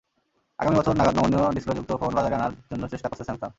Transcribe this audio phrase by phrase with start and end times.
[0.59, 3.49] আগামী বছর নাগাদ নমনীয় ডিসপ্লেযুক্ত ফোন বাজারে আনার জন্য চেষ্টা করছে স্যামসাং।